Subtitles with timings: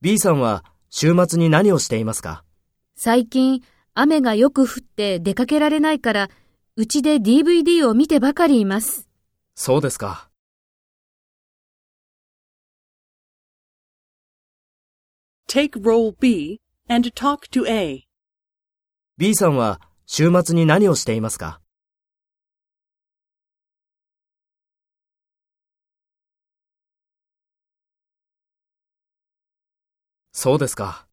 [0.00, 2.44] B さんは週末に何をしていますか？
[2.96, 6.30] 最近、雨がよく降って出かけられないから、
[6.76, 9.06] うちで DVD を見てばかりいます。
[9.54, 10.30] そうですか。
[15.46, 16.58] Take role B
[16.88, 18.06] and talk to A.
[19.18, 21.60] B さんは週末に何をしていますか？
[30.32, 31.06] そうですか。